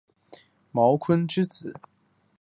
[0.71, 1.75] 茅坤之子。